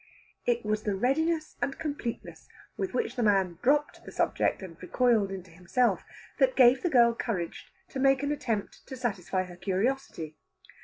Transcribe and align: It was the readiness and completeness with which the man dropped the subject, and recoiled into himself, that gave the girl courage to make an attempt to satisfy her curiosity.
It 0.47 0.65
was 0.65 0.81
the 0.81 0.95
readiness 0.95 1.57
and 1.61 1.77
completeness 1.77 2.47
with 2.75 2.95
which 2.95 3.15
the 3.15 3.21
man 3.21 3.59
dropped 3.61 4.03
the 4.03 4.11
subject, 4.11 4.63
and 4.63 4.75
recoiled 4.81 5.29
into 5.29 5.51
himself, 5.51 6.03
that 6.39 6.55
gave 6.55 6.81
the 6.81 6.89
girl 6.89 7.13
courage 7.13 7.71
to 7.89 7.99
make 7.99 8.23
an 8.23 8.31
attempt 8.31 8.87
to 8.87 8.97
satisfy 8.97 9.43
her 9.43 9.55
curiosity. 9.57 10.37